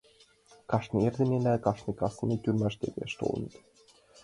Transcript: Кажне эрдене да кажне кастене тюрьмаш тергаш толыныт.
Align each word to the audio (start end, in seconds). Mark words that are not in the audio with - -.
Кажне 0.69 0.99
эрдене 1.07 1.39
да 1.47 1.51
кажне 1.65 1.91
кастене 1.99 2.37
тюрьмаш 2.43 2.73
тергаш 2.79 3.11
толыныт. 3.19 3.53